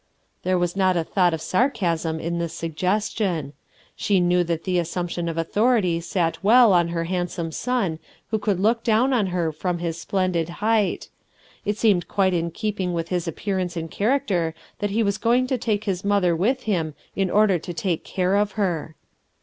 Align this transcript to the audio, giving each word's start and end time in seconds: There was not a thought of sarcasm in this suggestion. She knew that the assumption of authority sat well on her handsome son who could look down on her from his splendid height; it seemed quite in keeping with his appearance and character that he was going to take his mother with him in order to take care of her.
There 0.41 0.57
was 0.57 0.75
not 0.75 0.97
a 0.97 1.03
thought 1.03 1.31
of 1.31 1.41
sarcasm 1.43 2.19
in 2.19 2.39
this 2.39 2.55
suggestion. 2.55 3.53
She 3.95 4.19
knew 4.19 4.43
that 4.45 4.63
the 4.63 4.79
assumption 4.79 5.29
of 5.29 5.37
authority 5.37 5.99
sat 6.01 6.43
well 6.43 6.73
on 6.73 6.87
her 6.87 7.03
handsome 7.03 7.51
son 7.51 7.99
who 8.31 8.39
could 8.39 8.59
look 8.59 8.83
down 8.83 9.13
on 9.13 9.27
her 9.27 9.51
from 9.51 9.77
his 9.77 10.01
splendid 10.01 10.49
height; 10.57 11.09
it 11.65 11.77
seemed 11.77 12.07
quite 12.07 12.33
in 12.33 12.49
keeping 12.49 12.93
with 12.93 13.09
his 13.09 13.27
appearance 13.27 13.77
and 13.77 13.91
character 13.91 14.55
that 14.79 14.89
he 14.89 15.03
was 15.03 15.19
going 15.19 15.45
to 15.45 15.57
take 15.59 15.83
his 15.83 16.03
mother 16.03 16.35
with 16.35 16.63
him 16.63 16.95
in 17.15 17.29
order 17.29 17.59
to 17.59 17.71
take 17.71 18.03
care 18.03 18.37
of 18.37 18.53
her. 18.53 18.95